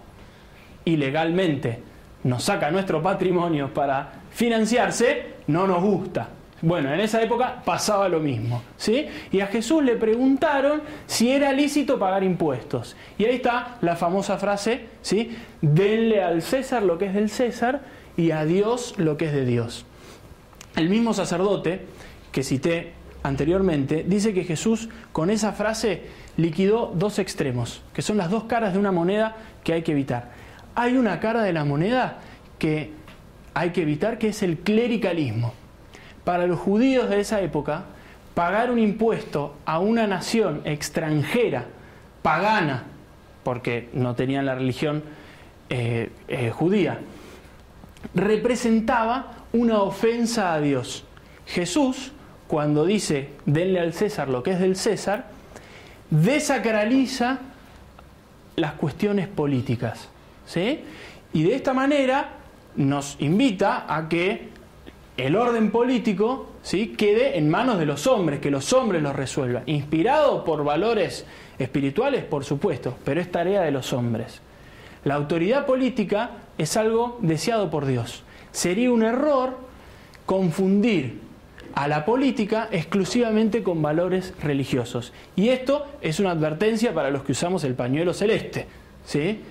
ilegalmente 0.83 1.79
nos 2.23 2.43
saca 2.43 2.71
nuestro 2.71 3.03
patrimonio 3.03 3.71
para 3.71 4.13
financiarse, 4.31 5.35
no 5.45 5.67
nos 5.67 5.83
gusta. 5.83 6.29
Bueno, 6.63 6.93
en 6.93 7.01
esa 7.01 7.21
época 7.21 7.61
pasaba 7.65 8.07
lo 8.07 8.21
mismo, 8.21 8.63
¿sí? 8.77 9.07
Y 9.33 9.41
a 9.41 9.47
Jesús 9.47 9.83
le 9.83 9.97
preguntaron 9.97 10.81
si 11.07 11.29
era 11.29 11.51
lícito 11.51 11.99
pagar 11.99 12.23
impuestos. 12.23 12.95
Y 13.17 13.25
ahí 13.25 13.35
está 13.35 13.75
la 13.81 13.97
famosa 13.97 14.37
frase, 14.37 14.85
¿sí? 15.01 15.35
Denle 15.61 16.23
al 16.23 16.41
César 16.41 16.81
lo 16.83 16.97
que 16.97 17.07
es 17.07 17.13
del 17.15 17.29
César 17.29 17.81
y 18.15 18.31
a 18.31 18.45
Dios 18.45 18.95
lo 18.97 19.17
que 19.17 19.25
es 19.25 19.33
de 19.33 19.45
Dios. 19.45 19.85
El 20.77 20.87
mismo 20.87 21.13
sacerdote 21.13 21.81
que 22.31 22.43
cité 22.43 22.93
anteriormente 23.23 24.05
dice 24.07 24.33
que 24.33 24.45
Jesús 24.45 24.87
con 25.11 25.29
esa 25.31 25.51
frase 25.51 26.03
liquidó 26.37 26.93
dos 26.95 27.19
extremos, 27.19 27.81
que 27.93 28.01
son 28.01 28.15
las 28.15 28.29
dos 28.29 28.45
caras 28.45 28.71
de 28.71 28.79
una 28.79 28.93
moneda 28.93 29.35
que 29.65 29.73
hay 29.73 29.81
que 29.81 29.91
evitar. 29.91 30.31
Hay 30.75 30.95
una 30.95 31.19
cara 31.19 31.43
de 31.43 31.51
la 31.51 31.65
moneda 31.65 32.19
que 32.57 32.91
hay 33.53 33.71
que 33.71 33.81
evitar, 33.81 34.17
que 34.17 34.29
es 34.29 34.41
el 34.43 34.59
clericalismo. 34.59 35.61
Para 36.23 36.47
los 36.47 36.59
judíos 36.59 37.09
de 37.09 37.19
esa 37.19 37.41
época, 37.41 37.85
pagar 38.33 38.71
un 38.71 38.79
impuesto 38.79 39.55
a 39.65 39.79
una 39.79 40.07
nación 40.07 40.61
extranjera, 40.65 41.65
pagana, 42.21 42.83
porque 43.43 43.89
no 43.93 44.15
tenían 44.15 44.45
la 44.45 44.55
religión 44.55 45.03
eh, 45.69 46.11
eh, 46.27 46.49
judía, 46.49 46.99
representaba 48.15 49.33
una 49.53 49.81
ofensa 49.81 50.53
a 50.53 50.61
Dios. 50.61 51.05
Jesús, 51.45 52.11
cuando 52.47 52.85
dice 52.85 53.29
denle 53.45 53.79
al 53.79 53.93
César 53.93 54.29
lo 54.29 54.43
que 54.43 54.51
es 54.51 54.59
del 54.59 54.75
César, 54.75 55.27
desacraliza 56.09 57.39
las 58.55 58.73
cuestiones 58.73 59.27
políticas. 59.27 60.09
¿sí? 60.45 60.81
Y 61.33 61.43
de 61.43 61.55
esta 61.55 61.73
manera 61.73 62.29
nos 62.75 63.17
invita 63.19 63.85
a 63.87 64.07
que 64.09 64.49
el 65.17 65.35
orden 65.35 65.69
político 65.71 66.47
¿sí? 66.63 66.95
quede 66.97 67.37
en 67.37 67.49
manos 67.49 67.77
de 67.77 67.85
los 67.85 68.07
hombres, 68.07 68.39
que 68.39 68.51
los 68.51 68.73
hombres 68.73 69.01
lo 69.01 69.13
resuelvan. 69.13 69.63
Inspirado 69.67 70.43
por 70.43 70.63
valores 70.63 71.25
espirituales, 71.59 72.23
por 72.23 72.43
supuesto, 72.43 72.97
pero 73.03 73.21
es 73.21 73.31
tarea 73.31 73.61
de 73.61 73.71
los 73.71 73.93
hombres. 73.93 74.41
La 75.03 75.15
autoridad 75.15 75.65
política 75.65 76.31
es 76.57 76.77
algo 76.77 77.17
deseado 77.21 77.69
por 77.69 77.85
Dios. 77.85 78.23
Sería 78.51 78.91
un 78.91 79.03
error 79.03 79.57
confundir 80.25 81.19
a 81.75 81.87
la 81.87 82.05
política 82.05 82.69
exclusivamente 82.71 83.63
con 83.63 83.81
valores 83.81 84.33
religiosos. 84.41 85.11
Y 85.35 85.49
esto 85.49 85.85
es 86.01 86.19
una 86.19 86.31
advertencia 86.31 86.93
para 86.93 87.09
los 87.09 87.23
que 87.23 87.31
usamos 87.33 87.63
el 87.63 87.73
pañuelo 87.73 88.13
celeste. 88.13 88.67
¿sí? 89.05 89.41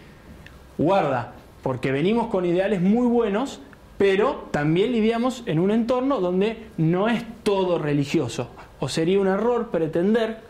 Guarda, 0.78 1.34
porque 1.62 1.92
venimos 1.92 2.28
con 2.28 2.44
ideales 2.44 2.80
muy 2.80 3.06
buenos, 3.06 3.60
pero 3.98 4.48
también 4.50 4.92
lidiamos 4.92 5.42
en 5.46 5.58
un 5.58 5.70
entorno 5.70 6.20
donde 6.20 6.66
no 6.76 7.08
es 7.08 7.24
todo 7.42 7.78
religioso. 7.78 8.50
O 8.80 8.88
sería 8.88 9.20
un 9.20 9.28
error 9.28 9.70
pretender, 9.70 10.40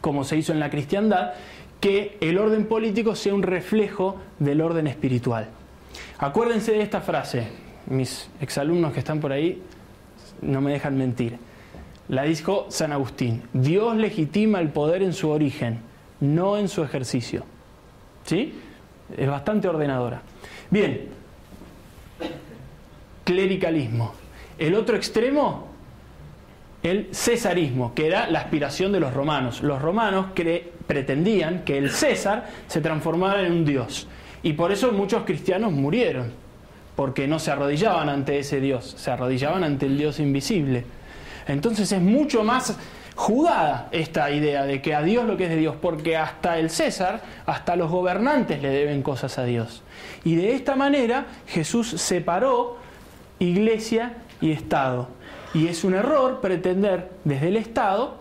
como 0.00 0.24
se 0.24 0.36
hizo 0.36 0.52
en 0.52 0.60
la 0.60 0.70
cristiandad, 0.70 1.32
que 1.80 2.16
el 2.20 2.38
orden 2.38 2.66
político 2.66 3.14
sea 3.14 3.34
un 3.34 3.42
reflejo 3.42 4.16
del 4.38 4.60
orden 4.60 4.86
espiritual. 4.86 5.48
Acuérdense 6.18 6.72
de 6.72 6.82
esta 6.82 7.00
frase, 7.00 7.48
mis 7.86 8.28
exalumnos 8.40 8.92
que 8.92 9.00
están 9.00 9.20
por 9.20 9.32
ahí 9.32 9.62
no 10.42 10.60
me 10.60 10.72
dejan 10.72 10.96
mentir. 10.96 11.38
La 12.08 12.22
dijo 12.22 12.66
San 12.68 12.92
Agustín, 12.92 13.42
Dios 13.52 13.96
legitima 13.96 14.60
el 14.60 14.68
poder 14.70 15.02
en 15.02 15.12
su 15.12 15.28
origen, 15.30 15.80
no 16.20 16.56
en 16.56 16.68
su 16.68 16.82
ejercicio. 16.82 17.44
¿Sí? 18.24 18.54
Es 19.16 19.28
bastante 19.28 19.68
ordenadora. 19.68 20.22
Bien, 20.70 21.08
clericalismo. 23.26 24.14
El 24.56 24.74
otro 24.76 24.96
extremo, 24.96 25.66
el 26.82 27.08
cesarismo, 27.12 27.92
que 27.92 28.06
era 28.06 28.30
la 28.30 28.38
aspiración 28.38 28.92
de 28.92 29.00
los 29.00 29.12
romanos. 29.12 29.62
Los 29.62 29.82
romanos 29.82 30.28
pretendían 30.86 31.64
que 31.64 31.76
el 31.76 31.90
César 31.90 32.46
se 32.68 32.80
transformara 32.80 33.44
en 33.44 33.52
un 33.52 33.64
dios. 33.64 34.06
Y 34.44 34.52
por 34.52 34.70
eso 34.70 34.92
muchos 34.92 35.24
cristianos 35.24 35.72
murieron 35.72 36.32
porque 36.94 37.26
no 37.26 37.38
se 37.40 37.50
arrodillaban 37.50 38.08
ante 38.08 38.38
ese 38.38 38.60
Dios, 38.60 38.94
se 38.96 39.10
arrodillaban 39.10 39.64
ante 39.64 39.86
el 39.86 39.98
Dios 39.98 40.20
invisible. 40.20 40.84
Entonces 41.48 41.90
es 41.90 42.00
mucho 42.00 42.44
más 42.44 42.78
jugada 43.16 43.88
esta 43.90 44.30
idea 44.30 44.64
de 44.64 44.80
que 44.80 44.94
a 44.94 45.02
Dios 45.02 45.26
lo 45.26 45.36
que 45.36 45.44
es 45.44 45.50
de 45.50 45.56
Dios, 45.56 45.74
porque 45.82 46.16
hasta 46.16 46.58
el 46.58 46.70
César, 46.70 47.22
hasta 47.44 47.74
los 47.74 47.90
gobernantes 47.90 48.62
le 48.62 48.68
deben 48.68 49.02
cosas 49.02 49.36
a 49.38 49.44
Dios. 49.44 49.82
Y 50.24 50.36
de 50.36 50.54
esta 50.54 50.76
manera 50.76 51.26
Jesús 51.46 51.88
separó 51.88 52.85
iglesia 53.38 54.14
y 54.40 54.52
Estado. 54.52 55.08
Y 55.54 55.68
es 55.68 55.84
un 55.84 55.94
error 55.94 56.40
pretender 56.40 57.10
desde 57.24 57.48
el 57.48 57.56
Estado 57.56 58.18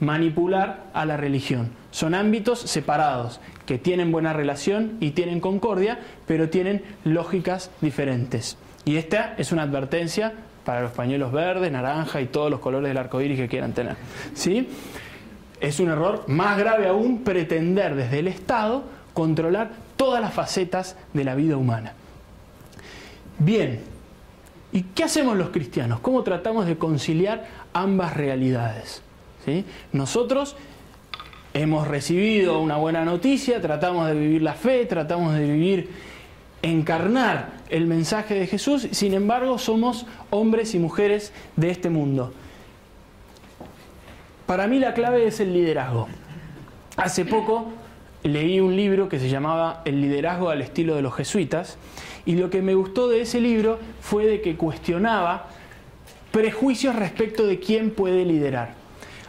manipular 0.00 0.84
a 0.94 1.04
la 1.04 1.16
religión. 1.16 1.70
Son 1.90 2.14
ámbitos 2.14 2.60
separados 2.60 3.40
que 3.66 3.78
tienen 3.78 4.12
buena 4.12 4.32
relación 4.32 4.96
y 5.00 5.10
tienen 5.10 5.40
concordia, 5.40 5.98
pero 6.26 6.48
tienen 6.48 6.82
lógicas 7.04 7.70
diferentes. 7.80 8.56
Y 8.84 8.96
esta 8.96 9.34
es 9.36 9.52
una 9.52 9.62
advertencia 9.62 10.32
para 10.64 10.82
los 10.82 10.92
pañuelos 10.92 11.32
verdes, 11.32 11.72
naranja 11.72 12.20
y 12.20 12.26
todos 12.26 12.50
los 12.50 12.60
colores 12.60 12.88
del 12.88 12.98
arco 12.98 13.20
iris 13.20 13.38
que 13.38 13.48
quieran 13.48 13.72
tener. 13.72 13.96
¿Sí? 14.34 14.68
Es 15.60 15.80
un 15.80 15.88
error 15.88 16.24
más 16.28 16.58
grave 16.58 16.88
aún 16.88 17.24
pretender 17.24 17.94
desde 17.94 18.20
el 18.20 18.28
Estado 18.28 18.84
controlar 19.12 19.70
todas 19.96 20.20
las 20.20 20.32
facetas 20.32 20.96
de 21.12 21.24
la 21.24 21.34
vida 21.34 21.56
humana. 21.56 21.94
Bien, 23.38 23.80
¿Y 24.72 24.82
qué 24.82 25.04
hacemos 25.04 25.36
los 25.36 25.50
cristianos? 25.50 26.00
¿Cómo 26.00 26.22
tratamos 26.22 26.66
de 26.66 26.76
conciliar 26.76 27.46
ambas 27.72 28.16
realidades? 28.16 29.02
¿Sí? 29.44 29.64
Nosotros 29.92 30.56
hemos 31.54 31.88
recibido 31.88 32.60
una 32.60 32.76
buena 32.76 33.04
noticia, 33.04 33.60
tratamos 33.60 34.08
de 34.08 34.14
vivir 34.14 34.42
la 34.42 34.54
fe, 34.54 34.84
tratamos 34.86 35.34
de 35.34 35.44
vivir, 35.44 35.90
encarnar 36.62 37.52
el 37.70 37.86
mensaje 37.86 38.34
de 38.34 38.46
Jesús, 38.46 38.88
sin 38.90 39.14
embargo 39.14 39.58
somos 39.58 40.06
hombres 40.30 40.74
y 40.74 40.78
mujeres 40.78 41.32
de 41.56 41.70
este 41.70 41.88
mundo. 41.88 42.32
Para 44.46 44.66
mí 44.66 44.78
la 44.78 44.94
clave 44.94 45.26
es 45.26 45.40
el 45.40 45.52
liderazgo. 45.52 46.08
Hace 46.96 47.24
poco 47.24 47.66
leí 48.22 48.60
un 48.60 48.76
libro 48.76 49.08
que 49.08 49.18
se 49.18 49.28
llamaba 49.28 49.82
El 49.84 50.00
liderazgo 50.00 50.50
al 50.50 50.62
estilo 50.62 50.96
de 50.96 51.02
los 51.02 51.14
jesuitas 51.14 51.78
y 52.28 52.34
lo 52.34 52.50
que 52.50 52.60
me 52.60 52.74
gustó 52.74 53.08
de 53.08 53.22
ese 53.22 53.40
libro 53.40 53.78
fue 54.02 54.26
de 54.26 54.42
que 54.42 54.54
cuestionaba 54.54 55.46
prejuicios 56.30 56.94
respecto 56.94 57.46
de 57.46 57.58
quién 57.58 57.90
puede 57.90 58.26
liderar. 58.26 58.74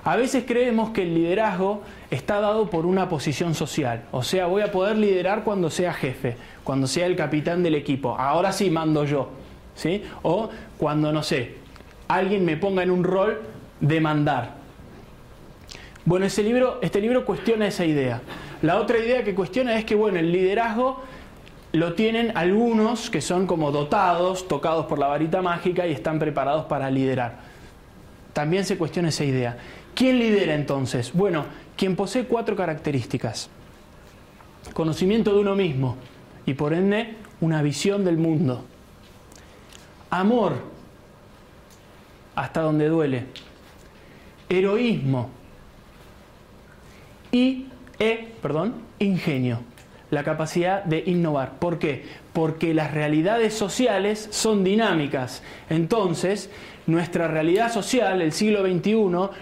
A 0.04 0.18
veces 0.18 0.44
creemos 0.46 0.90
que 0.90 1.04
el 1.04 1.16
liderazgo 1.16 1.82
está 2.12 2.42
dado 2.42 2.70
por 2.70 2.86
una 2.86 3.08
posición 3.08 3.56
social, 3.56 4.04
o 4.12 4.22
sea, 4.22 4.48
voy 4.48 4.64
a 4.64 4.74
poder 4.74 4.98
liderar 4.98 5.46
cuando 5.46 5.70
sea 5.70 5.94
jefe, 5.94 6.36
cuando 6.66 6.88
sea 6.88 7.06
el 7.06 7.16
capitán 7.16 7.64
del 7.64 7.76
equipo, 7.76 8.18
ahora 8.20 8.52
sí 8.52 8.70
mando 8.70 9.06
yo, 9.06 9.30
¿sí? 9.76 10.04
O 10.22 10.50
cuando, 10.78 11.14
no 11.14 11.24
sé, 11.24 11.56
alguien 12.10 12.44
me 12.44 12.58
ponga 12.58 12.84
en 12.84 12.92
un 12.92 13.06
rol 13.06 13.40
de 13.80 14.02
mandar. 14.02 14.56
Bueno, 16.04 16.26
ese 16.26 16.44
libro, 16.44 16.80
este 16.82 17.00
libro 17.00 17.24
cuestiona 17.24 17.66
esa 17.66 17.86
idea. 17.86 18.22
La 18.62 18.76
otra 18.76 18.98
idea 18.98 19.24
que 19.24 19.34
cuestiona 19.34 19.78
es 19.80 19.86
que, 19.86 19.96
bueno, 19.96 20.20
el 20.20 20.34
liderazgo 20.34 21.02
lo 21.72 21.94
tienen 21.94 22.36
algunos 22.36 23.10
que 23.10 23.22
son 23.22 23.46
como 23.46 23.72
dotados, 23.72 24.48
tocados 24.48 24.86
por 24.88 24.98
la 24.98 25.08
varita 25.08 25.42
mágica 25.42 25.86
y 25.86 25.92
están 25.92 26.18
preparados 26.18 26.66
para 26.66 26.90
liderar. 26.90 27.40
También 28.34 28.66
se 28.66 28.78
cuestiona 28.78 29.10
esa 29.10 29.24
idea. 29.24 29.58
¿Quién 29.94 30.18
lidera 30.18 30.56
entonces? 30.56 31.14
Bueno, 31.14 31.46
quien 31.78 31.96
posee 31.96 32.26
cuatro 32.26 32.56
características. 32.56 33.50
Conocimiento 34.74 35.34
de 35.34 35.40
uno 35.40 35.56
mismo 35.56 35.98
y 36.46 36.54
por 36.54 36.74
ende 36.74 37.16
una 37.42 37.62
visión 37.62 38.04
del 38.04 38.18
mundo. 38.18 38.66
Amor 40.10 40.64
hasta 42.36 42.62
donde 42.62 42.88
duele. 42.88 43.26
Heroísmo 44.48 45.30
y 47.32 47.68
e, 48.00 48.34
perdón, 48.42 48.76
ingenio, 48.98 49.60
la 50.12 50.24
capacidad 50.24 50.84
de 50.84 51.04
innovar. 51.06 51.60
¿Por 51.60 51.80
qué? 51.80 52.04
Porque 52.34 52.74
las 52.74 52.94
realidades 52.94 53.54
sociales 53.54 54.28
son 54.32 54.64
dinámicas. 54.64 55.44
Entonces, 55.70 56.50
nuestra 56.88 57.28
realidad 57.28 57.72
social, 57.72 58.22
el 58.22 58.32
siglo 58.32 58.62
XXI, 58.62 58.96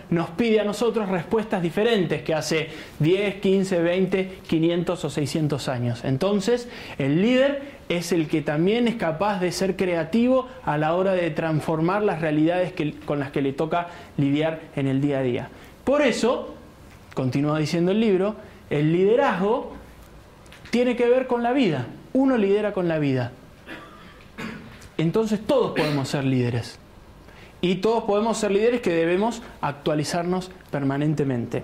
nos 0.09 0.29
pide 0.31 0.59
a 0.59 0.65
nosotros 0.65 1.07
respuestas 1.09 1.62
diferentes 1.62 2.21
que 2.21 2.33
hace 2.33 2.69
10, 3.00 3.36
15, 3.36 3.81
20, 3.81 4.39
500 4.47 5.05
o 5.05 5.09
600 5.09 5.69
años. 5.69 6.03
Entonces, 6.03 6.67
el 6.97 7.21
líder 7.21 7.77
es 7.89 8.12
el 8.12 8.27
que 8.27 8.41
también 8.41 8.88
es 8.88 8.95
capaz 8.95 9.39
de 9.39 9.53
ser 9.53 9.77
creativo 9.77 10.47
a 10.65 10.77
la 10.77 10.93
hora 10.93 11.13
de 11.13 11.29
transformar 11.31 12.03
las 12.03 12.19
realidades 12.19 12.74
con 13.05 13.19
las 13.19 13.31
que 13.31 13.41
le 13.41 13.53
toca 13.53 13.88
lidiar 14.17 14.59
en 14.75 14.88
el 14.88 15.00
día 15.00 15.19
a 15.19 15.24
día. 15.24 15.50
Por 15.86 16.01
eso, 16.01 16.53
continúa 17.13 17.59
diciendo 17.59 17.91
el 17.91 18.01
libro, 18.01 18.36
el 18.69 18.91
liderazgo 18.91 19.76
tiene 20.77 20.96
que 20.96 21.10
ver 21.10 21.25
con 21.25 21.41
la 21.41 21.53
vida. 21.53 21.88
Uno 22.13 22.38
lidera 22.38 22.72
con 22.72 22.88
la 22.88 23.00
vida. 23.00 23.31
Entonces 25.00 25.39
todos 25.43 25.71
podemos 25.75 26.08
ser 26.08 26.23
líderes. 26.23 26.78
Y 27.62 27.78
todos 27.78 28.04
podemos 28.04 28.38
ser 28.38 28.51
líderes 28.51 28.82
que 28.82 28.91
debemos 28.91 29.41
actualizarnos 29.60 30.51
permanentemente. 30.69 31.63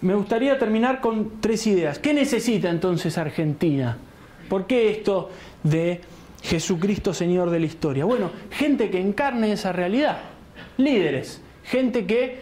Me 0.00 0.16
gustaría 0.16 0.58
terminar 0.58 1.00
con 1.00 1.40
tres 1.40 1.64
ideas. 1.68 2.00
¿Qué 2.00 2.12
necesita 2.12 2.70
entonces 2.70 3.18
Argentina? 3.18 3.96
¿Por 4.48 4.66
qué 4.66 4.90
esto 4.90 5.30
de 5.62 6.00
Jesucristo 6.42 7.14
Señor 7.14 7.50
de 7.50 7.60
la 7.60 7.66
historia? 7.66 8.04
Bueno, 8.04 8.32
gente 8.50 8.90
que 8.90 9.00
encarne 9.00 9.52
esa 9.52 9.70
realidad. 9.70 10.18
Líderes. 10.76 11.40
Gente 11.62 12.04
que 12.04 12.40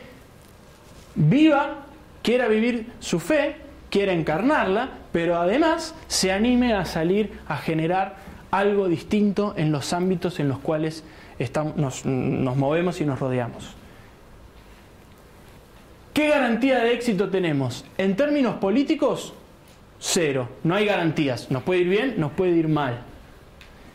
viva, 1.15 1.85
quiera 2.23 2.49
vivir 2.49 2.93
su 2.99 3.21
fe, 3.21 3.69
quiera 3.91 4.13
encarnarla, 4.13 4.91
pero 5.13 5.37
además 5.39 5.95
se 6.07 6.33
anime 6.33 6.75
a 6.75 6.85
salir 6.85 7.33
a 7.49 7.57
generar 7.57 8.17
algo 8.51 8.89
distinto 8.89 9.55
en 9.57 9.73
los 9.73 9.93
ámbitos 9.93 10.41
en 10.41 10.49
los 10.49 10.59
cuales 10.59 11.05
estamos, 11.39 11.77
nos, 11.77 12.05
nos 12.07 12.57
movemos 12.57 13.01
y 13.01 13.05
nos 13.05 13.19
rodeamos. 13.19 13.75
¿Qué 16.15 16.29
garantía 16.29 16.81
de 16.81 16.93
éxito 16.93 17.29
tenemos? 17.31 17.85
En 17.97 18.17
términos 18.17 18.57
políticos, 18.57 19.33
cero. 20.01 20.49
No 20.65 20.75
hay 20.75 20.87
garantías. 20.87 21.51
Nos 21.51 21.63
puede 21.63 21.81
ir 21.81 21.89
bien, 21.89 22.15
nos 22.19 22.33
puede 22.33 22.53
ir 22.53 22.69
mal. 22.69 23.03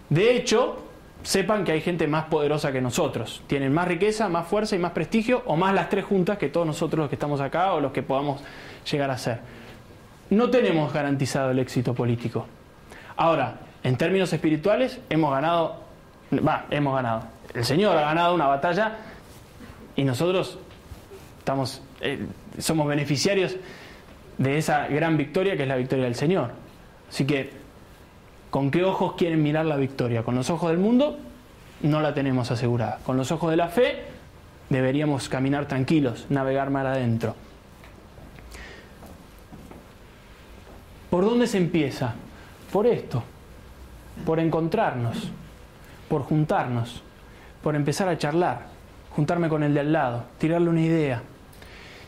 De 0.10 0.36
hecho, 0.36 0.82
sepan 1.24 1.66
que 1.66 1.74
hay 1.74 1.82
gente 1.82 2.08
más 2.08 2.26
poderosa 2.26 2.72
que 2.72 2.80
nosotros. 2.80 3.42
Tienen 3.48 3.74
más 3.74 3.88
riqueza, 3.88 4.30
más 4.30 4.48
fuerza 4.48 4.76
y 4.76 4.80
más 4.80 4.92
prestigio, 4.92 5.44
o 5.46 5.58
más 5.58 5.74
las 5.74 5.90
tres 5.90 6.06
juntas 6.06 6.38
que 6.38 6.48
todos 6.48 6.66
nosotros 6.66 7.00
los 7.00 7.10
que 7.10 7.16
estamos 7.16 7.42
acá 7.42 7.74
o 7.74 7.82
los 7.82 7.92
que 7.92 8.04
podamos 8.04 8.42
llegar 8.90 9.12
a 9.12 9.18
ser. 9.18 9.40
No 10.30 10.50
tenemos 10.50 10.92
garantizado 10.92 11.52
el 11.52 11.60
éxito 11.60 11.94
político. 11.94 12.46
Ahora, 13.18 13.60
en 13.84 13.96
términos 13.98 14.34
espirituales, 14.34 15.00
hemos 15.10 15.32
ganado, 15.32 15.82
va, 16.32 16.66
hemos 16.70 16.96
ganado. 16.96 17.24
El 17.54 17.64
Señor 17.64 17.98
ha 17.98 18.02
ganado 18.02 18.36
una 18.36 18.48
batalla 18.48 18.98
y 19.96 20.04
nosotros 20.04 20.58
estamos, 21.40 21.82
eh, 22.02 22.26
somos 22.58 22.88
beneficiarios 22.88 23.56
de 24.38 24.58
esa 24.58 24.88
gran 24.88 25.16
victoria 25.18 25.56
que 25.56 25.64
es 25.64 25.70
la 25.70 25.78
victoria 25.78 26.06
del 26.06 26.16
Señor. 26.16 26.52
Así 27.10 27.26
que 27.26 27.66
¿Con 28.56 28.72
qué 28.72 28.86
ojos 28.86 29.16
quieren 29.18 29.44
mirar 29.44 29.66
la 29.66 29.76
victoria? 29.76 30.24
¿Con 30.24 30.36
los 30.36 30.50
ojos 30.50 30.70
del 30.70 30.80
mundo? 30.80 31.18
No 31.82 32.00
la 32.00 32.14
tenemos 32.14 32.52
asegurada. 32.52 33.00
Con 33.06 33.18
los 33.18 33.30
ojos 33.34 33.52
de 33.52 33.58
la 33.58 33.68
fe 33.68 34.04
deberíamos 34.70 35.28
caminar 35.28 35.68
tranquilos, 35.68 36.26
navegar 36.30 36.70
mar 36.70 36.88
adentro. 36.88 37.36
¿Por 41.16 41.24
dónde 41.24 41.48
se 41.48 41.58
empieza? 41.58 42.14
Por 42.74 42.86
esto, 42.86 43.24
por 44.26 44.38
encontrarnos, 44.38 45.32
por 46.10 46.24
juntarnos, 46.24 47.04
por 47.64 47.74
empezar 47.74 48.10
a 48.10 48.18
charlar, 48.18 48.66
juntarme 49.12 49.48
con 49.48 49.64
el 49.64 49.74
de 49.74 49.80
al 49.80 49.94
lado, 49.94 50.26
tirarle 50.40 50.70
una 50.70 50.82
idea. 50.82 51.24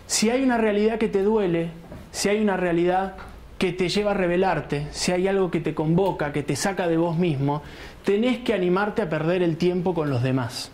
Si 0.08 0.30
hay 0.30 0.44
una 0.44 0.58
realidad 0.58 0.98
que 0.98 1.08
te 1.08 1.24
duele, 1.24 1.70
si 2.12 2.28
hay 2.28 2.42
una 2.42 2.58
realidad 2.58 3.16
que 3.58 3.72
te 3.72 3.88
lleva 3.88 4.12
a 4.12 4.14
revelarte, 4.14 4.88
si 4.92 5.14
hay 5.14 5.30
algo 5.30 5.52
que 5.52 5.62
te 5.62 5.74
convoca, 5.74 6.34
que 6.34 6.44
te 6.44 6.58
saca 6.58 6.86
de 6.90 6.98
vos 6.98 7.18
mismo, 7.18 7.62
tenés 8.04 8.40
que 8.40 8.54
animarte 8.54 9.04
a 9.04 9.10
perder 9.10 9.42
el 9.42 9.56
tiempo 9.56 9.94
con 9.94 10.10
los 10.10 10.22
demás. 10.22 10.70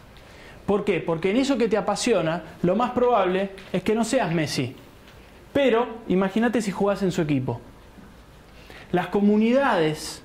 ¿Por 0.66 0.86
qué? 0.86 1.02
Porque 1.02 1.30
en 1.30 1.38
eso 1.38 1.60
que 1.60 1.70
te 1.70 1.78
apasiona, 1.78 2.42
lo 2.64 2.76
más 2.76 2.94
probable 2.94 3.52
es 3.72 3.84
que 3.84 3.94
no 3.94 4.04
seas 4.04 4.34
Messi. 4.34 4.76
Pero 5.54 5.88
imagínate 6.08 6.64
si 6.64 6.72
jugás 6.72 7.04
en 7.04 7.12
su 7.12 7.22
equipo. 7.22 7.62
Las 8.94 9.08
comunidades, 9.08 10.22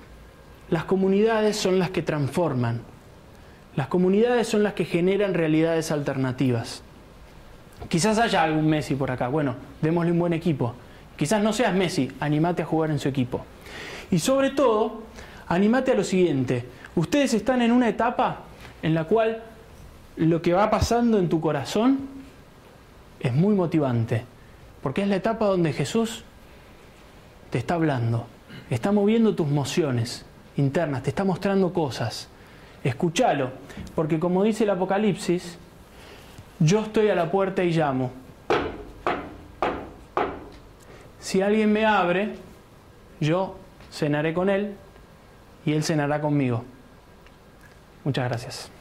las 0.70 0.84
comunidades 0.84 1.56
son 1.56 1.80
las 1.80 1.90
que 1.90 2.02
transforman. 2.02 2.82
Las 3.74 3.88
comunidades 3.88 4.46
son 4.46 4.62
las 4.62 4.74
que 4.74 4.84
generan 4.84 5.34
realidades 5.34 5.90
alternativas. 5.90 6.84
Quizás 7.88 8.20
haya 8.20 8.44
algún 8.44 8.68
Messi 8.68 8.94
por 8.94 9.10
acá. 9.10 9.26
Bueno, 9.26 9.56
démosle 9.82 10.12
un 10.12 10.20
buen 10.20 10.32
equipo 10.32 10.74
Quizás 11.18 11.42
no 11.42 11.52
seas 11.52 11.74
Messi, 11.74 12.12
animate 12.20 12.62
a 12.62 12.64
jugar 12.64 12.92
en 12.92 13.00
su 13.00 13.08
equipo. 13.08 13.44
Y 14.08 14.20
sobre 14.20 14.50
todo, 14.50 15.02
animate 15.48 15.90
a 15.90 15.94
lo 15.96 16.04
siguiente. 16.04 16.64
Ustedes 16.94 17.34
están 17.34 17.60
en 17.60 17.72
una 17.72 17.88
etapa 17.88 18.42
en 18.82 18.94
la 18.94 19.04
cual 19.04 19.42
lo 20.16 20.40
que 20.40 20.52
va 20.52 20.70
pasando 20.70 21.18
en 21.18 21.28
tu 21.28 21.40
corazón 21.40 21.98
es 23.18 23.34
muy 23.34 23.56
motivante, 23.56 24.24
porque 24.80 25.02
es 25.02 25.08
la 25.08 25.16
etapa 25.16 25.46
donde 25.46 25.72
Jesús 25.72 26.22
te 27.50 27.58
está 27.58 27.74
hablando, 27.74 28.28
está 28.70 28.92
moviendo 28.92 29.34
tus 29.34 29.48
emociones 29.48 30.24
internas, 30.56 31.02
te 31.02 31.10
está 31.10 31.24
mostrando 31.24 31.72
cosas. 31.72 32.28
Escúchalo, 32.84 33.50
porque 33.94 34.18
como 34.18 34.44
dice 34.44 34.64
el 34.64 34.70
Apocalipsis, 34.70 35.58
yo 36.60 36.80
estoy 36.80 37.08
a 37.08 37.14
la 37.14 37.30
puerta 37.30 37.64
y 37.64 37.72
llamo. 37.72 38.10
Si 41.20 41.42
alguien 41.42 41.72
me 41.72 41.84
abre, 41.84 42.34
yo 43.20 43.56
cenaré 43.92 44.32
con 44.32 44.48
él 44.48 44.74
y 45.64 45.72
él 45.72 45.82
cenará 45.82 46.20
conmigo. 46.20 46.64
Muchas 48.04 48.28
gracias. 48.28 48.77